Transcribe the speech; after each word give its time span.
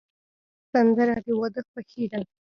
سندره 0.71 1.15
د 1.25 1.27
واده 1.39 1.61
خوښي 1.69 2.03
ده 2.11 2.19